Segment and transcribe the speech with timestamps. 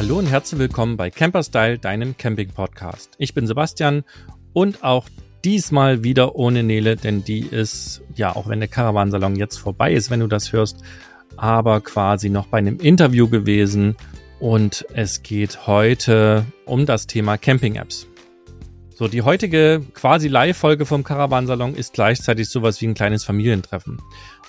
[0.00, 3.10] Hallo und herzlich willkommen bei Camperstyle, deinem Camping-Podcast.
[3.18, 4.02] Ich bin Sebastian
[4.54, 5.10] und auch
[5.44, 10.08] diesmal wieder ohne Nele, denn die ist, ja, auch wenn der Caravansalon jetzt vorbei ist,
[10.08, 10.78] wenn du das hörst,
[11.36, 13.94] aber quasi noch bei einem Interview gewesen
[14.38, 18.06] und es geht heute um das Thema Camping-Apps.
[19.00, 23.96] So, die heutige quasi Live-Folge vom Caravansalon ist gleichzeitig sowas wie ein kleines Familientreffen.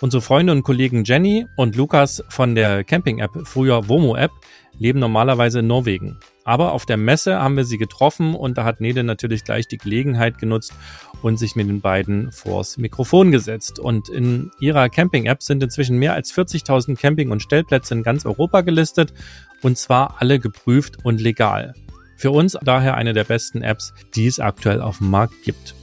[0.01, 4.31] Unsere Freunde und Kollegen Jenny und Lukas von der Camping-App, früher Womo-App,
[4.77, 6.19] leben normalerweise in Norwegen.
[6.43, 9.77] Aber auf der Messe haben wir sie getroffen und da hat Nede natürlich gleich die
[9.77, 10.73] Gelegenheit genutzt
[11.21, 13.79] und sich mit den beiden vors Mikrofon gesetzt.
[13.79, 18.59] Und in ihrer Camping-App sind inzwischen mehr als 40.000 Camping- und Stellplätze in ganz Europa
[18.59, 19.13] gelistet
[19.61, 21.73] und zwar alle geprüft und legal.
[22.21, 25.73] Für uns daher eine der besten Apps, die es aktuell auf dem Markt gibt.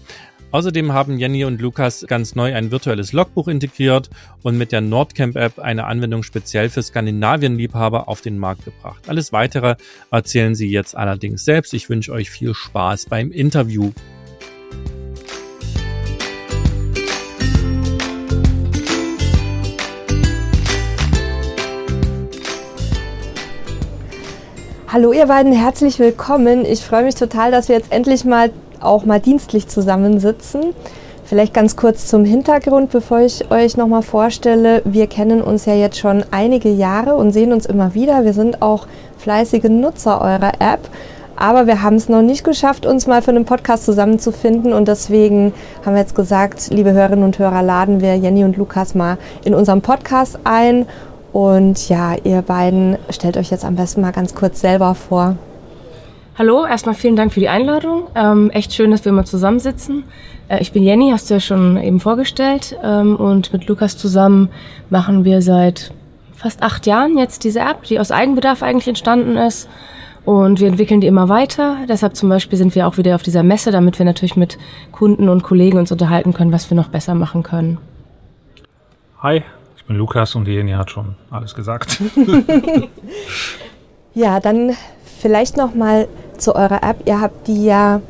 [0.52, 4.08] Außerdem haben Jenny und Lukas ganz neu ein virtuelles Logbuch integriert
[4.44, 9.08] und mit der Nordcamp-App eine Anwendung speziell für Skandinavien-Liebhaber auf den Markt gebracht.
[9.08, 9.74] Alles weitere
[10.12, 11.74] erzählen sie jetzt allerdings selbst.
[11.74, 13.90] Ich wünsche euch viel Spaß beim Interview.
[24.98, 26.64] Hallo ihr beiden, herzlich willkommen.
[26.64, 30.74] Ich freue mich total, dass wir jetzt endlich mal auch mal dienstlich zusammensitzen.
[31.24, 34.82] Vielleicht ganz kurz zum Hintergrund, bevor ich euch nochmal vorstelle.
[34.84, 38.24] Wir kennen uns ja jetzt schon einige Jahre und sehen uns immer wieder.
[38.24, 38.88] Wir sind auch
[39.18, 40.80] fleißige Nutzer eurer App.
[41.36, 44.72] Aber wir haben es noch nicht geschafft, uns mal für einen Podcast zusammenzufinden.
[44.72, 45.54] Und deswegen
[45.86, 49.54] haben wir jetzt gesagt, liebe Hörerinnen und Hörer, laden wir Jenny und Lukas mal in
[49.54, 50.86] unserem Podcast ein
[51.32, 55.36] und ja, ihr beiden stellt euch jetzt am besten mal ganz kurz selber vor.
[56.38, 58.04] Hallo, erstmal vielen Dank für die Einladung.
[58.14, 60.04] Ähm, echt schön, dass wir mal zusammensitzen.
[60.46, 62.78] Äh, ich bin Jenny, hast du ja schon eben vorgestellt.
[62.82, 64.48] Ähm, und mit Lukas zusammen
[64.88, 65.92] machen wir seit
[66.34, 69.68] fast acht Jahren jetzt diese App, die aus Eigenbedarf eigentlich entstanden ist.
[70.24, 71.78] Und wir entwickeln die immer weiter.
[71.88, 74.58] Deshalb zum Beispiel sind wir auch wieder auf dieser Messe, damit wir natürlich mit
[74.92, 77.78] Kunden und Kollegen uns unterhalten können, was wir noch besser machen können.
[79.20, 79.42] Hi,
[79.88, 82.00] bin Lukas und Jenny hat schon alles gesagt.
[84.14, 84.76] ja, dann
[85.20, 86.06] vielleicht noch mal
[86.36, 86.98] zu eurer App.
[87.06, 88.00] Ihr habt die ja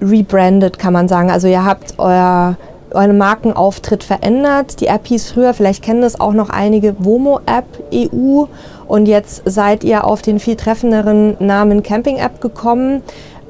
[0.00, 1.30] rebranded, kann man sagen.
[1.30, 2.56] Also ihr habt euer
[2.94, 4.80] euren Markenauftritt verändert.
[4.80, 8.44] Die App hieß früher, vielleicht kennen das auch noch einige, Womo App EU.
[8.86, 13.02] Und jetzt seid ihr auf den viel treffenderen Namen Camping App gekommen,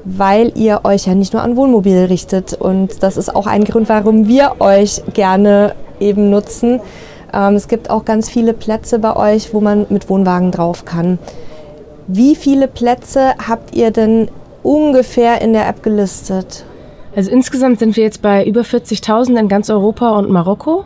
[0.05, 2.53] weil ihr euch ja nicht nur an Wohnmobil richtet.
[2.53, 6.79] Und das ist auch ein Grund, warum wir euch gerne eben nutzen.
[7.33, 11.19] Ähm, es gibt auch ganz viele Plätze bei euch, wo man mit Wohnwagen drauf kann.
[12.07, 14.29] Wie viele Plätze habt ihr denn
[14.61, 16.65] ungefähr in der App gelistet?
[17.15, 20.85] Also insgesamt sind wir jetzt bei über 40.000 in ganz Europa und Marokko.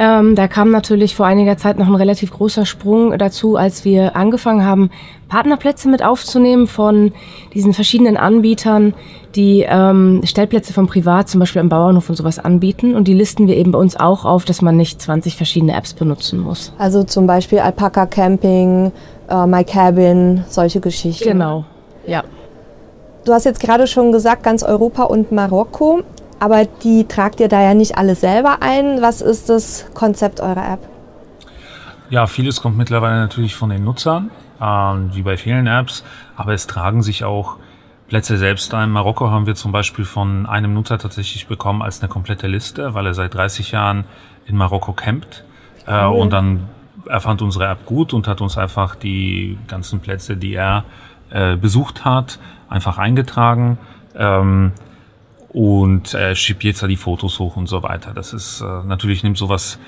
[0.00, 4.14] Ähm, da kam natürlich vor einiger Zeit noch ein relativ großer Sprung dazu, als wir
[4.14, 4.90] angefangen haben,
[5.28, 7.12] Partnerplätze mit aufzunehmen von
[7.52, 8.94] diesen verschiedenen Anbietern,
[9.34, 12.94] die ähm, Stellplätze vom Privat, zum Beispiel am Bauernhof und sowas anbieten.
[12.94, 15.94] Und die listen wir eben bei uns auch auf, dass man nicht 20 verschiedene Apps
[15.94, 16.72] benutzen muss.
[16.78, 18.92] Also zum Beispiel Alpaca Camping,
[19.28, 21.28] äh, My Cabin, solche Geschichten.
[21.28, 21.64] Genau,
[22.06, 22.22] ja.
[23.24, 26.02] Du hast jetzt gerade schon gesagt, ganz Europa und Marokko
[26.40, 29.02] aber die tragt ihr da ja nicht alle selber ein.
[29.02, 30.80] Was ist das Konzept eurer App?
[32.10, 36.04] Ja, vieles kommt mittlerweile natürlich von den Nutzern, ähm, wie bei vielen Apps,
[36.36, 37.56] aber es tragen sich auch
[38.08, 38.90] Plätze selbst ein.
[38.90, 43.06] Marokko haben wir zum Beispiel von einem Nutzer tatsächlich bekommen als eine komplette Liste, weil
[43.06, 44.04] er seit 30 Jahren
[44.46, 45.44] in Marokko campt.
[45.86, 46.20] Äh, cool.
[46.20, 46.68] Und dann
[47.06, 50.84] er fand unsere App gut und hat uns einfach die ganzen Plätze, die er
[51.30, 52.38] äh, besucht hat,
[52.68, 53.78] einfach eingetragen.
[54.16, 54.72] Ähm,
[55.58, 58.12] und äh, schiebt jetzt da die Fotos hoch und so weiter.
[58.14, 59.80] Das ist äh, natürlich nimmt sowas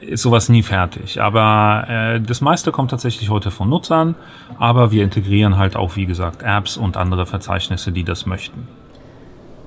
[0.00, 1.20] ist sowas nie fertig.
[1.20, 4.14] Aber äh, das meiste kommt tatsächlich heute von Nutzern,
[4.58, 8.68] aber wir integrieren halt auch, wie gesagt, Apps und andere Verzeichnisse, die das möchten.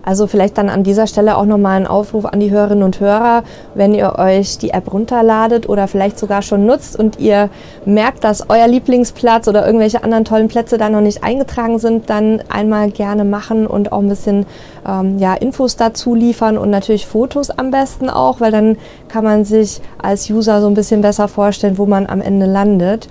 [0.03, 3.43] Also vielleicht dann an dieser Stelle auch nochmal ein Aufruf an die Hörerinnen und Hörer,
[3.75, 7.49] wenn ihr euch die App runterladet oder vielleicht sogar schon nutzt und ihr
[7.85, 12.41] merkt, dass euer Lieblingsplatz oder irgendwelche anderen tollen Plätze da noch nicht eingetragen sind, dann
[12.49, 14.45] einmal gerne machen und auch ein bisschen
[14.87, 18.77] ähm, ja, Infos dazu liefern und natürlich Fotos am besten auch, weil dann
[19.07, 23.07] kann man sich als User so ein bisschen besser vorstellen, wo man am Ende landet.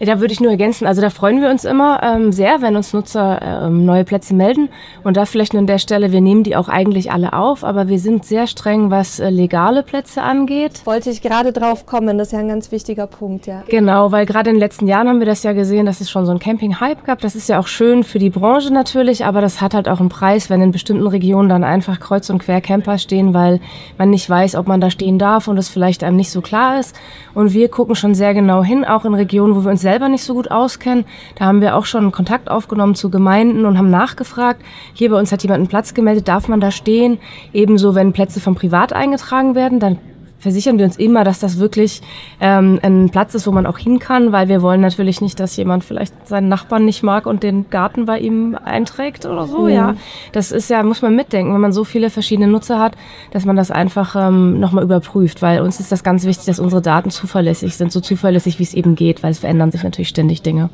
[0.00, 2.92] Da würde ich nur ergänzen, also da freuen wir uns immer ähm, sehr, wenn uns
[2.92, 4.68] Nutzer ähm, neue Plätze melden.
[5.04, 7.88] Und da vielleicht nur an der Stelle, wir nehmen die auch eigentlich alle auf, aber
[7.88, 10.82] wir sind sehr streng, was äh, legale Plätze angeht.
[10.84, 13.62] Wollte ich gerade drauf kommen, das ist ja ein ganz wichtiger Punkt, ja.
[13.68, 16.26] Genau, weil gerade in den letzten Jahren haben wir das ja gesehen, dass es schon
[16.26, 17.20] so ein Camping-Hype gab.
[17.20, 20.08] Das ist ja auch schön für die Branche natürlich, aber das hat halt auch einen
[20.10, 23.60] Preis, wenn in bestimmten Regionen dann einfach kreuz und quer Camper stehen, weil
[23.96, 26.78] man nicht weiß, ob man da stehen darf und es vielleicht einem nicht so klar
[26.78, 26.94] ist.
[27.34, 30.24] Und wir gucken schon sehr genau hin, auch in Regionen, wo wir uns selber nicht
[30.24, 31.04] so gut auskennen,
[31.36, 34.60] da haben wir auch schon Kontakt aufgenommen zu Gemeinden und haben nachgefragt.
[34.94, 37.18] Hier bei uns hat jemand einen Platz gemeldet, darf man da stehen?
[37.52, 39.98] Ebenso, wenn Plätze vom Privat eingetragen werden, dann
[40.46, 42.02] versichern wir uns immer, dass das wirklich
[42.40, 45.56] ähm, ein Platz ist, wo man auch hin kann, weil wir wollen natürlich nicht, dass
[45.56, 49.62] jemand vielleicht seinen Nachbarn nicht mag und den Garten bei ihm einträgt oder so.
[49.62, 49.70] Mhm.
[49.70, 49.94] Ja,
[50.30, 52.96] das ist ja muss man mitdenken, wenn man so viele verschiedene Nutzer hat,
[53.32, 56.80] dass man das einfach ähm, nochmal überprüft, weil uns ist das ganz wichtig, dass unsere
[56.80, 60.42] Daten zuverlässig sind, so zuverlässig wie es eben geht, weil es verändern sich natürlich ständig
[60.42, 60.70] Dinge.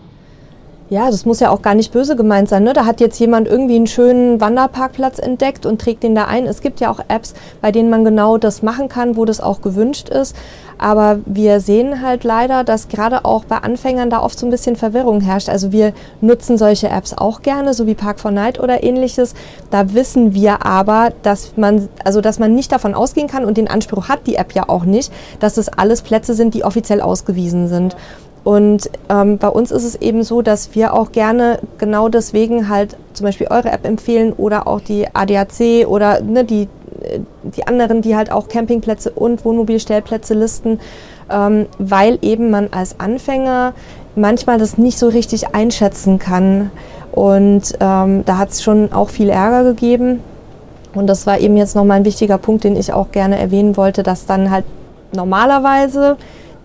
[0.92, 2.64] Ja, das muss ja auch gar nicht böse gemeint sein.
[2.64, 2.74] Ne?
[2.74, 6.44] Da hat jetzt jemand irgendwie einen schönen Wanderparkplatz entdeckt und trägt den da ein.
[6.44, 9.62] Es gibt ja auch Apps, bei denen man genau das machen kann, wo das auch
[9.62, 10.36] gewünscht ist.
[10.76, 14.76] Aber wir sehen halt leider, dass gerade auch bei Anfängern da oft so ein bisschen
[14.76, 15.48] Verwirrung herrscht.
[15.48, 19.32] Also wir nutzen solche Apps auch gerne, so wie Park 4 Night oder ähnliches.
[19.70, 23.68] Da wissen wir aber, dass man, also dass man nicht davon ausgehen kann und den
[23.68, 25.10] Anspruch hat die App ja auch nicht,
[25.40, 27.96] dass es alles Plätze sind, die offiziell ausgewiesen sind.
[28.44, 32.96] Und ähm, bei uns ist es eben so, dass wir auch gerne genau deswegen halt
[33.12, 36.68] zum Beispiel eure App empfehlen oder auch die ADAC oder ne, die,
[37.42, 40.80] die anderen, die halt auch Campingplätze und Wohnmobilstellplätze listen,
[41.30, 43.74] ähm, weil eben man als Anfänger
[44.16, 46.70] manchmal das nicht so richtig einschätzen kann.
[47.12, 50.20] Und ähm, da hat es schon auch viel Ärger gegeben.
[50.94, 54.02] Und das war eben jetzt nochmal ein wichtiger Punkt, den ich auch gerne erwähnen wollte,
[54.02, 54.64] dass dann halt
[55.14, 56.16] normalerweise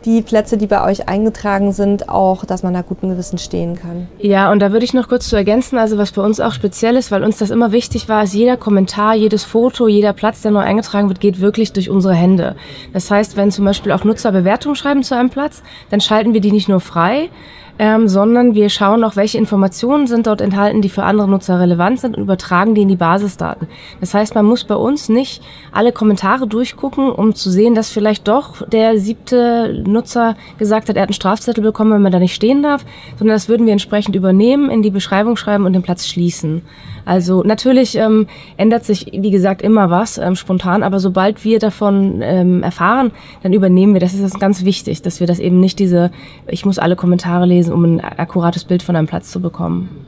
[0.07, 4.07] die Plätze, die bei euch eingetragen sind, auch, dass man da guten Gewissen stehen kann.
[4.19, 6.95] Ja, und da würde ich noch kurz zu ergänzen, also was bei uns auch speziell
[6.95, 10.51] ist, weil uns das immer wichtig war, ist jeder Kommentar, jedes Foto, jeder Platz, der
[10.51, 12.56] neu eingetragen wird, geht wirklich durch unsere Hände.
[12.94, 16.39] Das heißt, wenn zum Beispiel auch Nutzer Bewertungen schreiben zu einem Platz, dann schalten wir
[16.39, 17.30] die nicht nur frei,
[17.79, 22.00] ähm, sondern wir schauen auch, welche Informationen sind dort enthalten, die für andere Nutzer relevant
[22.00, 23.68] sind und übertragen die in die Basisdaten.
[24.00, 25.41] Das heißt, man muss bei uns nicht
[25.71, 31.03] alle Kommentare durchgucken, um zu sehen, dass vielleicht doch der siebte Nutzer gesagt hat, er
[31.03, 32.85] hat einen Strafzettel bekommen, wenn man da nicht stehen darf,
[33.18, 36.63] sondern das würden wir entsprechend übernehmen, in die Beschreibung schreiben und den Platz schließen.
[37.07, 38.27] Also natürlich ähm,
[38.57, 43.12] ändert sich, wie gesagt, immer was ähm, spontan, aber sobald wir davon ähm, erfahren,
[43.44, 44.01] dann übernehmen wir.
[44.01, 46.12] Das ist das ganz wichtig, dass wir das eben nicht diese,
[46.47, 50.05] ich muss alle Kommentare lesen, um ein akkurates Bild von einem Platz zu bekommen.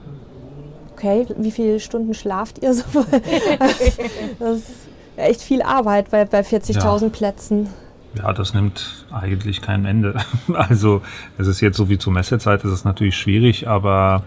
[0.94, 2.83] Okay, wie viele Stunden schlaft ihr so?
[4.39, 4.71] das ist
[5.15, 7.09] echt viel Arbeit bei, bei 40.000 ja.
[7.09, 7.69] Plätzen.
[8.17, 10.15] Ja, das nimmt eigentlich kein Ende.
[10.53, 11.01] Also
[11.38, 14.23] es ist jetzt so wie zur Messezeit, ist es natürlich schwierig, aber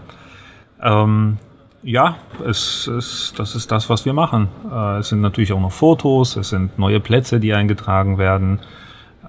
[0.81, 1.37] ähm,
[1.83, 2.15] ja,
[2.45, 4.47] es, es, das ist das, was wir machen.
[4.71, 8.59] Äh, es sind natürlich auch noch Fotos, es sind neue Plätze, die eingetragen werden.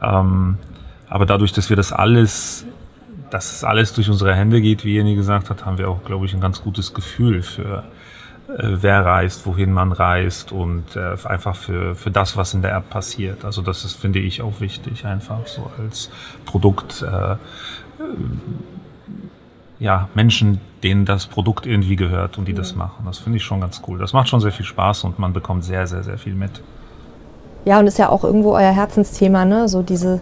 [0.00, 0.58] Ähm,
[1.08, 2.64] aber dadurch, dass wir das alles,
[3.34, 6.24] dass es alles durch unsere Hände geht, wie Jenny gesagt hat, haben wir auch, glaube
[6.24, 7.82] ich, ein ganz gutes Gefühl für
[8.46, 12.76] äh, wer reist, wohin man reist und äh, einfach für, für das, was in der
[12.76, 13.44] App passiert.
[13.44, 16.10] Also das ist, finde ich, auch wichtig, einfach so als
[16.44, 17.02] Produkt.
[17.02, 17.34] Äh,
[19.80, 23.04] ja, Menschen, denen das Produkt irgendwie gehört und die das machen.
[23.04, 23.98] Das finde ich schon ganz cool.
[23.98, 26.62] Das macht schon sehr viel Spaß und man bekommt sehr, sehr, sehr viel mit.
[27.64, 29.68] Ja, und ist ja auch irgendwo euer Herzensthema, ne?
[29.68, 30.20] So diese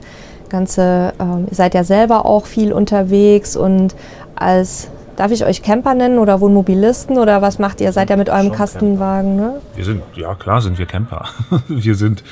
[0.53, 3.97] ganze, ähm, ihr seid ja selber auch viel unterwegs und
[4.37, 7.93] als, darf ich euch Camper nennen oder Wohnmobilisten oder was macht ihr?
[7.93, 9.61] Seid ihr mit eurem schon Kastenwagen, ne?
[9.75, 11.25] Wir sind, ja klar sind wir Camper.
[11.69, 12.23] wir sind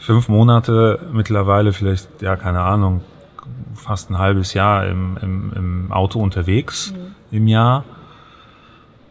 [0.00, 3.02] fünf Monate mittlerweile, vielleicht, ja, keine Ahnung,
[3.74, 7.36] fast ein halbes Jahr im, im, im Auto unterwegs mhm.
[7.36, 7.84] im Jahr.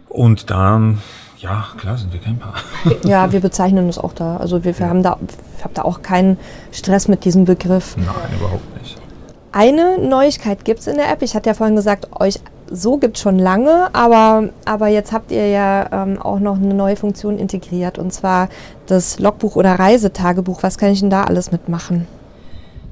[0.10, 1.02] Und dann,
[1.40, 2.54] ja, klar sind wir Camper.
[3.08, 4.38] Ja, wir bezeichnen uns auch da.
[4.38, 4.90] Also wir, wir ja.
[4.90, 5.18] haben da,
[5.58, 6.38] ich da auch keinen
[6.72, 7.98] Stress mit diesem Begriff.
[7.98, 8.98] Nein, überhaupt nicht.
[9.52, 11.22] Eine Neuigkeit gibt es in der App.
[11.22, 12.40] Ich hatte ja vorhin gesagt, euch
[12.70, 16.74] so gibt es schon lange, aber, aber jetzt habt ihr ja ähm, auch noch eine
[16.74, 18.50] neue Funktion integriert und zwar
[18.88, 20.64] das Logbuch oder Reisetagebuch.
[20.64, 22.08] Was kann ich denn da alles mitmachen?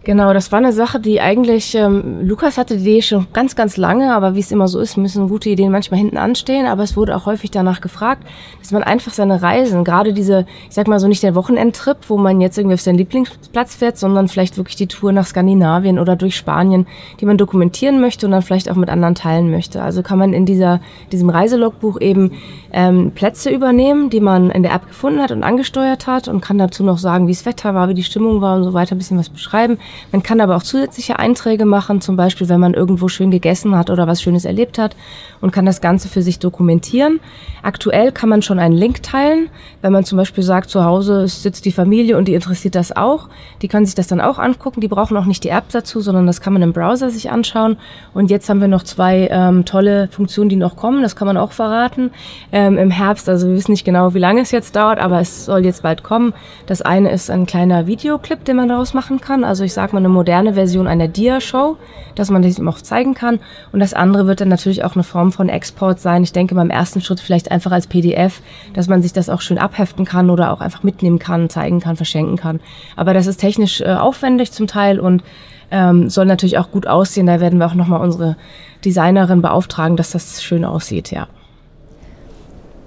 [0.05, 3.77] Genau, das war eine Sache, die eigentlich, ähm, Lukas hatte die Idee schon ganz, ganz
[3.77, 6.97] lange, aber wie es immer so ist, müssen gute Ideen manchmal hinten anstehen, aber es
[6.97, 8.27] wurde auch häufig danach gefragt,
[8.59, 12.17] dass man einfach seine Reisen, gerade diese, ich sag mal so nicht der Wochenendtrip, wo
[12.17, 16.17] man jetzt irgendwie auf seinen Lieblingsplatz fährt, sondern vielleicht wirklich die Tour nach Skandinavien oder
[16.17, 16.85] durch Spanien,
[17.21, 19.81] die man dokumentieren möchte und dann vielleicht auch mit anderen teilen möchte.
[19.81, 20.81] Also kann man in dieser,
[21.13, 22.33] diesem Reiselogbuch eben
[22.73, 26.57] ähm, Plätze übernehmen, die man in der App gefunden hat und angesteuert hat und kann
[26.57, 28.97] dazu noch sagen, wie das Wetter war, wie die Stimmung war und so weiter, ein
[28.97, 29.77] bisschen was beschreiben.
[30.11, 33.91] Man kann aber auch zusätzliche Einträge machen, zum Beispiel, wenn man irgendwo schön gegessen hat
[33.91, 34.95] oder was Schönes erlebt hat
[35.39, 37.19] und kann das Ganze für sich dokumentieren.
[37.61, 39.49] Aktuell kann man schon einen Link teilen,
[39.81, 43.29] wenn man zum Beispiel sagt, zu Hause sitzt die Familie und die interessiert das auch.
[43.61, 44.81] Die können sich das dann auch angucken.
[44.81, 47.77] Die brauchen auch nicht die App dazu, sondern das kann man im Browser sich anschauen.
[48.13, 51.03] Und jetzt haben wir noch zwei ähm, tolle Funktionen, die noch kommen.
[51.03, 52.11] Das kann man auch verraten.
[52.51, 53.27] Ähm, ähm, im Herbst.
[53.29, 56.03] Also wir wissen nicht genau, wie lange es jetzt dauert, aber es soll jetzt bald
[56.03, 56.33] kommen.
[56.65, 59.43] Das eine ist ein kleiner Videoclip, den man daraus machen kann.
[59.43, 61.77] Also ich sage mal eine moderne Version einer Dia-Show,
[62.15, 63.39] dass man das auch zeigen kann.
[63.71, 66.23] Und das andere wird dann natürlich auch eine Form von Export sein.
[66.23, 68.41] Ich denke beim ersten Schritt vielleicht einfach als PDF,
[68.73, 71.95] dass man sich das auch schön abheften kann oder auch einfach mitnehmen kann, zeigen kann,
[71.95, 72.59] verschenken kann.
[72.95, 75.23] Aber das ist technisch äh, aufwendig zum Teil und
[75.71, 77.27] ähm, soll natürlich auch gut aussehen.
[77.27, 78.37] Da werden wir auch nochmal unsere
[78.85, 81.27] Designerin beauftragen, dass das schön aussieht, ja.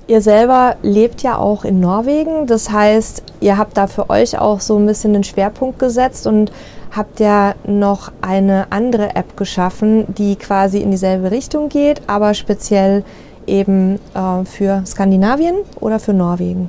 [0.09, 4.61] Ihr selber lebt ja auch in Norwegen, das heißt, ihr habt da für euch auch
[4.61, 6.53] so ein bisschen den Schwerpunkt gesetzt und
[6.95, 13.05] habt ja noch eine andere App geschaffen, die quasi in dieselbe Richtung geht, aber speziell
[13.49, 16.69] eben äh, für Skandinavien oder für Norwegen?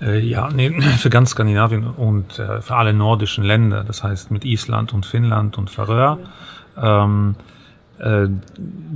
[0.00, 4.44] Äh, ja, nee, für ganz Skandinavien und äh, für alle nordischen Länder, das heißt mit
[4.44, 6.18] Island und Finnland und Färöer.
[6.80, 7.34] Ähm,
[7.98, 8.28] äh,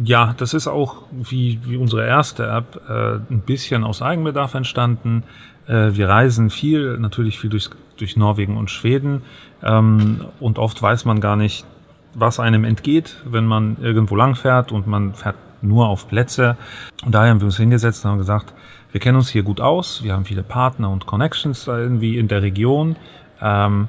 [0.05, 5.23] ja, das ist auch wie, wie unsere erste App äh, ein bisschen aus Eigenbedarf entstanden.
[5.67, 9.23] Äh, wir reisen viel, natürlich viel durch, durch Norwegen und Schweden
[9.63, 11.65] ähm, und oft weiß man gar nicht,
[12.15, 16.57] was einem entgeht, wenn man irgendwo lang fährt und man fährt nur auf Plätze.
[17.05, 18.55] Und daher haben wir uns hingesetzt und haben gesagt,
[18.91, 22.43] wir kennen uns hier gut aus, wir haben viele Partner und Connections irgendwie in der
[22.43, 22.97] Region.
[23.41, 23.89] Ähm,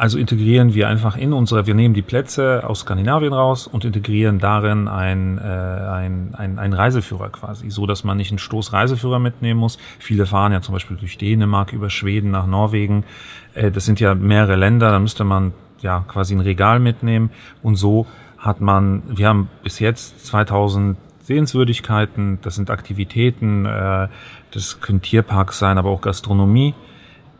[0.00, 4.38] also integrieren wir einfach in unsere, wir nehmen die Plätze aus Skandinavien raus und integrieren
[4.38, 9.18] darin ein, äh, ein, ein, ein Reiseführer quasi, so dass man nicht einen Stoß Reiseführer
[9.18, 9.76] mitnehmen muss.
[9.98, 13.04] Viele fahren ja zum Beispiel durch Dänemark, über Schweden nach Norwegen.
[13.52, 15.52] Äh, das sind ja mehrere Länder, da müsste man
[15.82, 17.28] ja quasi ein Regal mitnehmen.
[17.62, 18.06] Und so
[18.38, 24.08] hat man, wir haben bis jetzt 2000 Sehenswürdigkeiten, das sind Aktivitäten, äh,
[24.50, 26.74] das können Tierparks sein, aber auch Gastronomie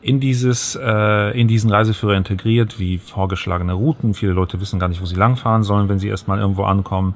[0.03, 4.15] in dieses äh, in diesen Reiseführer integriert, wie vorgeschlagene Routen.
[4.15, 7.15] Viele Leute wissen gar nicht, wo sie langfahren sollen, wenn sie erstmal irgendwo ankommen.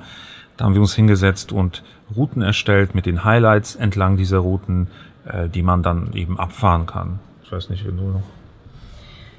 [0.56, 1.82] Da haben wir uns hingesetzt und
[2.14, 4.88] Routen erstellt mit den Highlights entlang dieser Routen,
[5.26, 7.18] äh, die man dann eben abfahren kann.
[7.42, 8.22] Ich weiß nicht, wenn du noch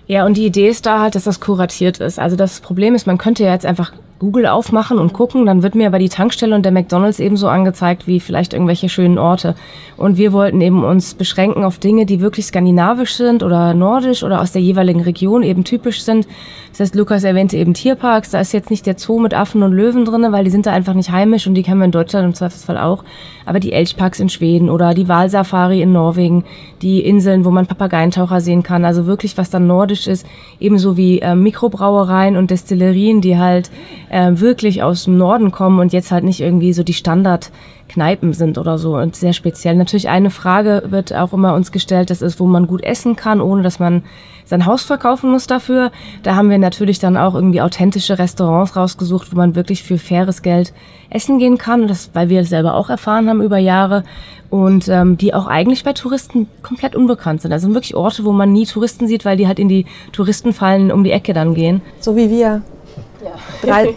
[0.07, 2.19] ja, und die Idee ist da halt, dass das kuratiert ist.
[2.19, 5.75] Also das Problem ist, man könnte ja jetzt einfach Google aufmachen und gucken, dann wird
[5.75, 9.55] mir aber die Tankstelle und der McDonalds ebenso angezeigt wie vielleicht irgendwelche schönen Orte.
[9.97, 14.41] Und wir wollten eben uns beschränken auf Dinge, die wirklich skandinavisch sind oder nordisch oder
[14.41, 16.27] aus der jeweiligen Region eben typisch sind.
[16.71, 19.73] Das heißt, Lukas erwähnte eben Tierparks, da ist jetzt nicht der Zoo mit Affen und
[19.73, 22.25] Löwen drinne, weil die sind da einfach nicht heimisch und die kennen wir in Deutschland
[22.25, 23.03] im Zweifelsfall auch.
[23.45, 26.43] Aber die Elchparks in Schweden oder die Walsafari in Norwegen,
[26.81, 30.25] die Inseln, wo man Papageientaucher sehen kann, also wirklich was dann nordisch ist,
[30.59, 33.71] ebenso wie äh, Mikrobrauereien und Destillerien, die halt
[34.15, 38.57] äh, wirklich aus dem Norden kommen und jetzt halt nicht irgendwie so die Standardkneipen sind
[38.57, 39.75] oder so und sehr speziell.
[39.75, 43.41] Natürlich eine Frage wird auch immer uns gestellt, das ist, wo man gut essen kann,
[43.41, 44.03] ohne dass man
[44.45, 45.91] sein Haus verkaufen muss dafür.
[46.23, 50.41] Da haben wir natürlich dann auch irgendwie authentische Restaurants rausgesucht, wo man wirklich für faires
[50.41, 50.71] Geld
[51.09, 54.05] essen gehen kann, das, weil wir das selber auch erfahren haben über Jahre
[54.49, 57.51] und ähm, die auch eigentlich bei Touristen komplett unbekannt sind.
[57.51, 61.03] Also wirklich Orte, wo man nie Touristen sieht, weil die halt in die Touristenfallen um
[61.03, 61.81] die Ecke dann gehen.
[61.99, 62.61] So wie wir.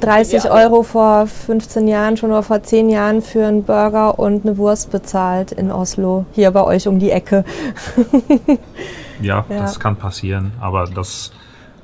[0.00, 0.50] 30 ja.
[0.50, 4.90] Euro vor 15 Jahren schon oder vor 10 Jahren für einen Burger und eine Wurst
[4.90, 7.44] bezahlt in Oslo, hier bei euch um die Ecke.
[9.20, 11.32] ja, ja, das kann passieren, aber das,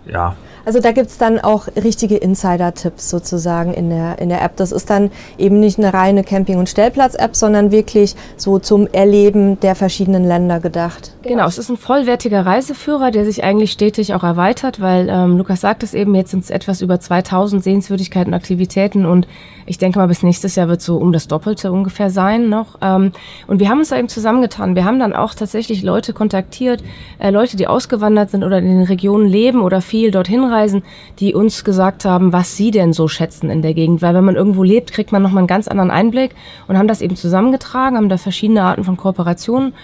[0.06, 4.56] ja, also da gibt es dann auch richtige Insider-Tipps sozusagen in der, in der App.
[4.56, 9.60] Das ist dann eben nicht eine reine Camping- und Stellplatz-App, sondern wirklich so zum Erleben
[9.60, 11.12] der verschiedenen Länder gedacht.
[11.22, 15.60] Genau, es ist ein vollwertiger Reiseführer, der sich eigentlich stetig auch erweitert, weil ähm, Lukas
[15.60, 19.26] sagt es eben, jetzt sind es etwas über 2000 Sehenswürdigkeiten und Aktivitäten und
[19.66, 22.78] ich denke mal, bis nächstes Jahr wird so um das Doppelte ungefähr sein noch.
[22.82, 23.12] Ähm,
[23.46, 24.74] und wir haben uns da eben zusammengetan.
[24.74, 26.82] Wir haben dann auch tatsächlich Leute kontaktiert,
[27.18, 30.82] äh, Leute, die ausgewandert sind oder in den Regionen leben oder viel dorthin reisen,
[31.18, 34.00] die uns gesagt haben, was sie denn so schätzen in der Gegend.
[34.00, 36.34] Weil wenn man irgendwo lebt, kriegt man nochmal einen ganz anderen Einblick
[36.68, 39.74] und haben das eben zusammengetragen, haben da verschiedene Arten von Kooperationen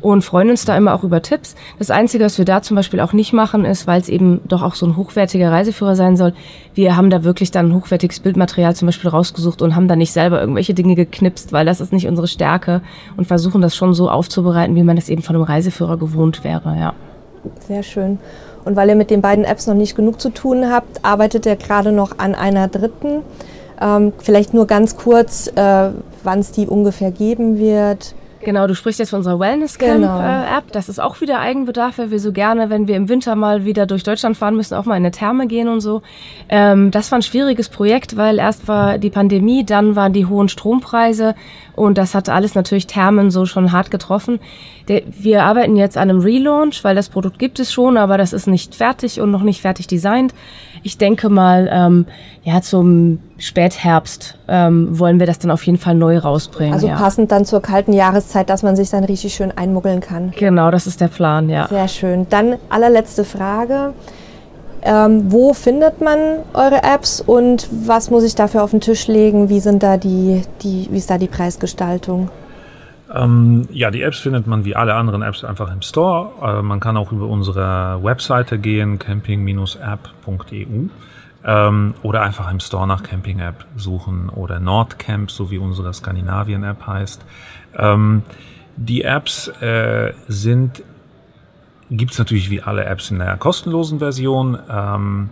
[0.00, 1.54] und freuen uns da immer auch über Tipps.
[1.78, 4.62] Das Einzige, was wir da zum Beispiel auch nicht machen, ist, weil es eben doch
[4.62, 6.32] auch so ein hochwertiger Reiseführer sein soll,
[6.74, 10.40] wir haben da wirklich dann hochwertiges Bildmaterial zum Beispiel rausgesucht und haben da nicht selber
[10.40, 12.82] irgendwelche Dinge geknipst, weil das ist nicht unsere Stärke
[13.16, 16.76] und versuchen das schon so aufzubereiten, wie man das eben von einem Reiseführer gewohnt wäre,
[16.78, 16.94] ja.
[17.66, 18.18] Sehr schön.
[18.64, 21.56] Und weil ihr mit den beiden Apps noch nicht genug zu tun habt, arbeitet ihr
[21.56, 23.22] gerade noch an einer dritten.
[23.80, 25.90] Ähm, vielleicht nur ganz kurz, äh,
[26.22, 28.14] wann es die ungefähr geben wird.
[28.42, 30.18] Genau, du sprichst jetzt von unserer Wellness Camp genau.
[30.18, 30.72] äh, App.
[30.72, 33.86] Das ist auch wieder Eigenbedarf, weil wir so gerne, wenn wir im Winter mal wieder
[33.86, 36.00] durch Deutschland fahren müssen, auch mal in eine Therme gehen und so.
[36.48, 40.48] Ähm, das war ein schwieriges Projekt, weil erst war die Pandemie, dann waren die hohen
[40.48, 41.34] Strompreise
[41.74, 44.40] und das hat alles natürlich Thermen so schon hart getroffen.
[44.88, 48.32] Der, wir arbeiten jetzt an einem Relaunch, weil das Produkt gibt es schon, aber das
[48.32, 50.34] ist nicht fertig und noch nicht fertig designt.
[50.82, 52.06] Ich denke mal, ähm,
[52.42, 56.74] ja, zum Spätherbst ähm, wollen wir das dann auf jeden Fall neu rausbringen.
[56.74, 56.96] Also ja.
[56.96, 60.32] passend dann zur kalten Jahreszeit, dass man sich dann richtig schön einmuggeln kann.
[60.36, 61.68] Genau, das ist der Plan, ja.
[61.68, 62.26] Sehr schön.
[62.30, 63.92] Dann allerletzte Frage.
[64.82, 66.18] Ähm, wo findet man
[66.54, 69.50] eure Apps und was muss ich dafür auf den Tisch legen?
[69.50, 72.30] Wie sind da die, die, wie ist da die Preisgestaltung?
[73.12, 76.30] Ähm, ja, die Apps findet man wie alle anderen Apps einfach im Store.
[76.42, 80.88] Äh, man kann auch über unsere Webseite gehen, camping-app.eu
[81.44, 86.64] ähm, oder einfach im Store nach Camping App suchen oder Nordcamp, so wie unsere Skandinavien
[86.64, 87.24] App heißt.
[87.76, 88.22] Ähm,
[88.76, 90.82] die Apps äh, sind,
[91.90, 94.58] gibt's natürlich wie alle Apps in der kostenlosen Version.
[94.70, 95.30] Ähm,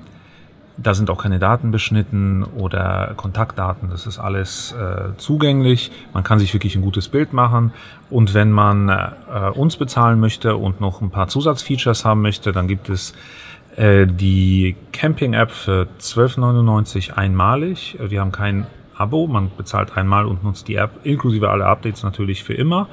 [0.80, 3.90] da sind auch keine Daten beschnitten oder Kontaktdaten.
[3.90, 5.90] Das ist alles äh, zugänglich.
[6.14, 7.72] Man kann sich wirklich ein gutes Bild machen.
[8.10, 12.68] Und wenn man äh, uns bezahlen möchte und noch ein paar Zusatzfeatures haben möchte, dann
[12.68, 13.12] gibt es
[13.76, 17.98] äh, die Camping-App für 12,99 einmalig.
[18.00, 18.66] Wir haben kein
[18.96, 19.26] Abo.
[19.26, 22.88] Man bezahlt einmal und nutzt die App inklusive aller Updates natürlich für immer.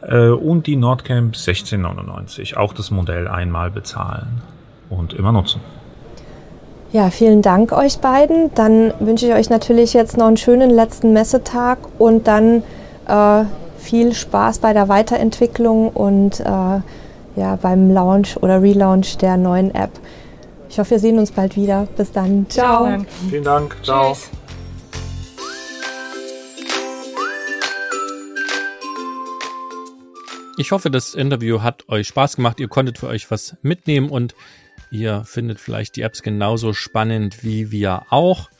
[0.00, 2.56] Äh, und die Nordcamp 16,99.
[2.56, 4.40] Auch das Modell einmal bezahlen
[4.88, 5.60] und immer nutzen.
[6.90, 8.50] Ja, vielen Dank euch beiden.
[8.54, 12.62] Dann wünsche ich euch natürlich jetzt noch einen schönen letzten Messetag und dann
[13.06, 13.44] äh,
[13.78, 16.44] viel Spaß bei der Weiterentwicklung und äh,
[17.36, 19.90] ja, beim Launch oder Relaunch der neuen App.
[20.70, 21.86] Ich hoffe, wir sehen uns bald wieder.
[21.96, 22.46] Bis dann.
[22.48, 22.84] Ciao.
[22.84, 23.08] Vielen Dank.
[23.30, 23.76] Vielen Dank.
[23.82, 24.12] Ciao.
[24.12, 24.30] Tschüss.
[30.56, 32.58] Ich hoffe, das Interview hat euch Spaß gemacht.
[32.58, 34.34] Ihr konntet für euch was mitnehmen und
[34.90, 38.50] ihr findet vielleicht die Apps genauso spannend wie wir auch.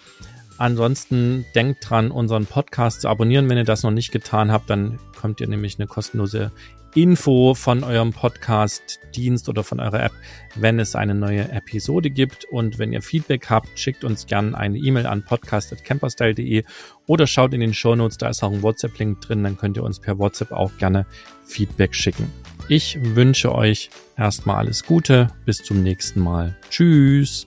[0.59, 3.49] Ansonsten denkt dran, unseren Podcast zu abonnieren.
[3.49, 6.51] Wenn ihr das noch nicht getan habt, dann kommt ihr nämlich eine kostenlose
[6.95, 10.13] Info von eurem Podcast-Dienst oder von eurer App,
[10.57, 12.45] wenn es eine neue Episode gibt.
[12.47, 16.65] Und wenn ihr Feedback habt, schickt uns gerne eine E-Mail an podcast.camperstyle.de
[17.07, 20.01] oder schaut in den Shownotes, da ist auch ein WhatsApp-Link drin, dann könnt ihr uns
[20.01, 21.07] per WhatsApp auch gerne
[21.45, 22.33] Feedback schicken.
[22.71, 26.55] Ich wünsche euch erstmal alles Gute, bis zum nächsten Mal.
[26.69, 27.47] Tschüss.